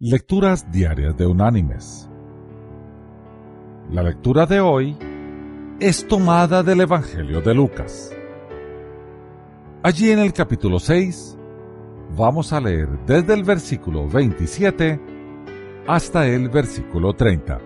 Lecturas 0.00 0.70
Diarias 0.70 1.16
de 1.16 1.26
Unánimes. 1.26 2.08
La 3.90 4.04
lectura 4.04 4.46
de 4.46 4.60
hoy 4.60 4.96
es 5.80 6.06
tomada 6.06 6.62
del 6.62 6.82
Evangelio 6.82 7.40
de 7.40 7.52
Lucas. 7.52 8.16
Allí 9.82 10.12
en 10.12 10.20
el 10.20 10.32
capítulo 10.32 10.78
6 10.78 11.36
vamos 12.16 12.52
a 12.52 12.60
leer 12.60 12.88
desde 13.06 13.34
el 13.34 13.42
versículo 13.42 14.06
27 14.06 15.00
hasta 15.88 16.28
el 16.28 16.48
versículo 16.48 17.14
30, 17.14 17.58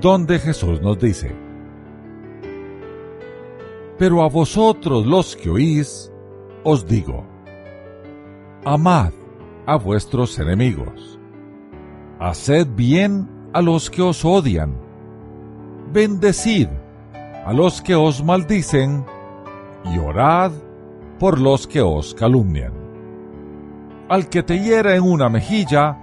donde 0.00 0.38
Jesús 0.38 0.80
nos 0.80 0.96
dice, 1.00 1.34
Pero 3.98 4.22
a 4.22 4.28
vosotros 4.28 5.04
los 5.04 5.34
que 5.34 5.50
oís, 5.50 6.12
os 6.62 6.86
digo, 6.86 7.26
amad 8.64 9.17
a 9.68 9.76
vuestros 9.76 10.38
enemigos. 10.38 11.20
Haced 12.18 12.68
bien 12.68 13.28
a 13.52 13.60
los 13.60 13.90
que 13.90 14.00
os 14.00 14.24
odian. 14.24 14.74
Bendecid 15.92 16.68
a 17.44 17.52
los 17.52 17.82
que 17.82 17.94
os 17.94 18.24
maldicen 18.24 19.04
y 19.84 19.98
orad 19.98 20.52
por 21.18 21.38
los 21.38 21.66
que 21.66 21.82
os 21.82 22.14
calumnian. 22.14 22.72
Al 24.08 24.30
que 24.30 24.42
te 24.42 24.58
hiera 24.58 24.96
en 24.96 25.02
una 25.02 25.28
mejilla, 25.28 25.98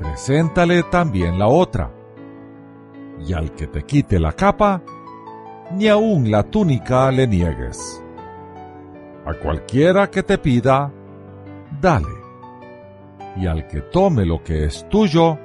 preséntale 0.00 0.82
también 0.82 1.38
la 1.38 1.46
otra. 1.46 1.92
Y 3.24 3.32
al 3.34 3.52
que 3.52 3.68
te 3.68 3.84
quite 3.84 4.18
la 4.18 4.32
capa, 4.32 4.82
ni 5.76 5.86
aun 5.86 6.28
la 6.28 6.42
túnica 6.42 7.08
le 7.12 7.28
niegues. 7.28 8.02
A 9.24 9.34
cualquiera 9.34 10.10
que 10.10 10.24
te 10.24 10.38
pida, 10.38 10.90
dale 11.80 12.19
y 13.36 13.46
al 13.46 13.66
que 13.66 13.80
tome 13.80 14.26
lo 14.26 14.42
que 14.42 14.64
es 14.64 14.88
tuyo, 14.88 15.38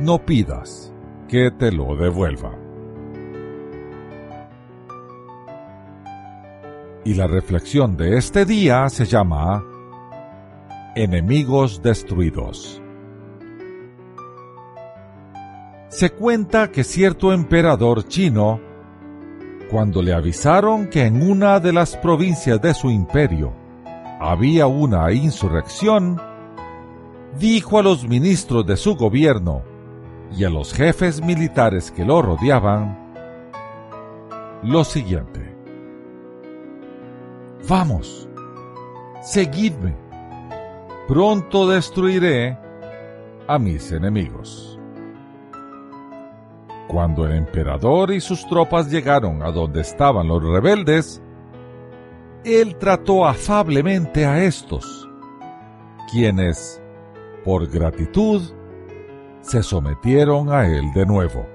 no 0.00 0.24
pidas 0.24 0.92
que 1.28 1.50
te 1.50 1.72
lo 1.72 1.96
devuelva. 1.96 2.52
Y 7.04 7.14
la 7.14 7.26
reflexión 7.26 7.96
de 7.96 8.16
este 8.16 8.44
día 8.44 8.88
se 8.88 9.04
llama 9.04 9.64
Enemigos 10.96 11.82
destruidos. 11.82 12.82
Se 15.88 16.10
cuenta 16.10 16.72
que 16.72 16.84
cierto 16.84 17.32
emperador 17.32 18.08
chino, 18.08 18.60
cuando 19.70 20.02
le 20.02 20.12
avisaron 20.12 20.88
que 20.88 21.04
en 21.04 21.22
una 21.22 21.60
de 21.60 21.72
las 21.72 21.96
provincias 21.96 22.60
de 22.60 22.74
su 22.74 22.90
imperio 22.90 23.52
había 24.20 24.66
una 24.66 25.12
insurrección, 25.12 26.20
dijo 27.38 27.78
a 27.78 27.82
los 27.82 28.06
ministros 28.08 28.66
de 28.66 28.76
su 28.76 28.96
gobierno 28.96 29.62
y 30.36 30.44
a 30.44 30.50
los 30.50 30.72
jefes 30.72 31.22
militares 31.22 31.90
que 31.90 32.04
lo 32.04 32.22
rodeaban 32.22 33.06
lo 34.62 34.84
siguiente. 34.84 35.54
Vamos, 37.68 38.28
seguidme, 39.22 39.94
pronto 41.08 41.68
destruiré 41.68 42.58
a 43.46 43.58
mis 43.58 43.92
enemigos. 43.92 44.78
Cuando 46.88 47.26
el 47.26 47.32
emperador 47.32 48.12
y 48.12 48.20
sus 48.20 48.46
tropas 48.48 48.90
llegaron 48.90 49.42
a 49.42 49.50
donde 49.50 49.80
estaban 49.80 50.28
los 50.28 50.42
rebeldes, 50.42 51.20
él 52.44 52.76
trató 52.76 53.26
afablemente 53.26 54.24
a 54.24 54.44
estos, 54.44 55.08
quienes 56.10 56.80
por 57.46 57.68
gratitud, 57.68 58.42
se 59.40 59.62
sometieron 59.62 60.52
a 60.52 60.66
él 60.66 60.92
de 60.92 61.06
nuevo. 61.06 61.46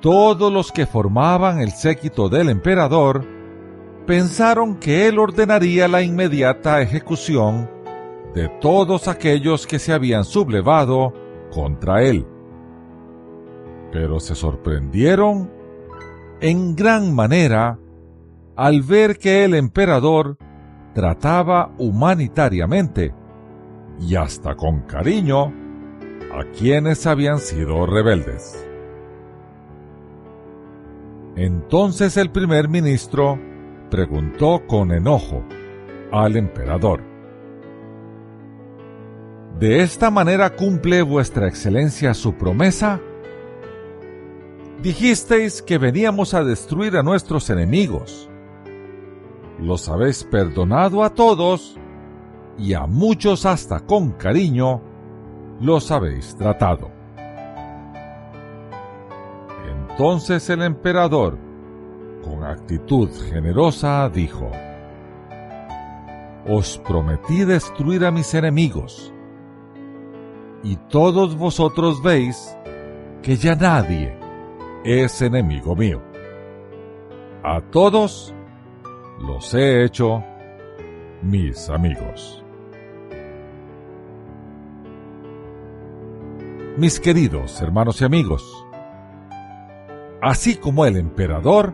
Todos 0.00 0.52
los 0.52 0.72
que 0.72 0.84
formaban 0.84 1.60
el 1.60 1.70
séquito 1.70 2.28
del 2.28 2.48
emperador 2.48 3.24
pensaron 4.04 4.74
que 4.74 5.06
él 5.06 5.20
ordenaría 5.20 5.86
la 5.86 6.02
inmediata 6.02 6.82
ejecución 6.82 7.70
de 8.34 8.48
todos 8.60 9.06
aquellos 9.06 9.64
que 9.68 9.78
se 9.78 9.92
habían 9.92 10.24
sublevado 10.24 11.14
contra 11.52 12.02
él. 12.02 12.26
Pero 13.92 14.18
se 14.18 14.34
sorprendieron 14.34 15.52
en 16.40 16.74
gran 16.74 17.14
manera 17.14 17.78
al 18.56 18.82
ver 18.82 19.18
que 19.18 19.44
el 19.44 19.54
emperador 19.54 20.36
trataba 20.94 21.70
humanitariamente 21.78 23.14
y 24.00 24.14
hasta 24.16 24.54
con 24.54 24.80
cariño 24.80 25.52
a 26.32 26.44
quienes 26.56 27.06
habían 27.06 27.38
sido 27.38 27.86
rebeldes. 27.86 28.62
Entonces 31.36 32.16
el 32.16 32.30
primer 32.30 32.68
ministro 32.68 33.38
preguntó 33.90 34.62
con 34.66 34.92
enojo 34.92 35.42
al 36.12 36.36
emperador, 36.36 37.02
¿De 39.58 39.80
esta 39.80 40.10
manera 40.10 40.54
cumple 40.54 41.00
vuestra 41.00 41.48
excelencia 41.48 42.12
su 42.12 42.34
promesa? 42.34 43.00
Dijisteis 44.82 45.62
que 45.62 45.78
veníamos 45.78 46.34
a 46.34 46.44
destruir 46.44 46.94
a 46.98 47.02
nuestros 47.02 47.48
enemigos. 47.48 48.28
Los 49.58 49.88
habéis 49.88 50.24
perdonado 50.24 51.02
a 51.02 51.14
todos 51.14 51.78
y 52.58 52.74
a 52.74 52.86
muchos 52.86 53.44
hasta 53.46 53.80
con 53.80 54.12
cariño 54.12 54.80
los 55.60 55.90
habéis 55.90 56.36
tratado. 56.36 56.90
Entonces 59.88 60.48
el 60.50 60.62
emperador, 60.62 61.38
con 62.22 62.44
actitud 62.44 63.08
generosa, 63.30 64.08
dijo, 64.08 64.50
Os 66.48 66.78
prometí 66.78 67.44
destruir 67.44 68.04
a 68.04 68.10
mis 68.10 68.34
enemigos, 68.34 69.12
y 70.62 70.76
todos 70.88 71.36
vosotros 71.36 72.02
veis 72.02 72.56
que 73.22 73.36
ya 73.36 73.54
nadie 73.54 74.18
es 74.84 75.20
enemigo 75.22 75.74
mío. 75.74 76.02
A 77.42 77.60
todos 77.60 78.34
los 79.20 79.54
he 79.54 79.84
hecho 79.84 80.22
mis 81.22 81.68
amigos. 81.70 82.45
Mis 86.76 87.00
queridos 87.00 87.60
hermanos 87.62 88.00
y 88.00 88.04
amigos. 88.04 88.66
Así 90.20 90.56
como 90.56 90.84
el 90.86 90.96
emperador, 90.96 91.72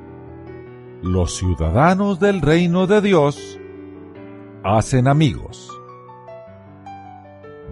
los 1.03 1.37
ciudadanos 1.37 2.21
del 2.21 2.41
reino 2.41 2.87
de 2.87 3.01
Dios 3.01 3.59
hacen 4.63 5.09
amigos, 5.09 5.69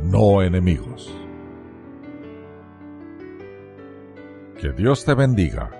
no 0.02 0.42
enemigos. 0.42 1.14
Que 4.60 4.72
Dios 4.72 5.04
te 5.04 5.14
bendiga. 5.14 5.79